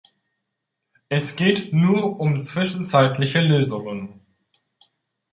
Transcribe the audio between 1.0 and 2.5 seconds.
Es geht nur um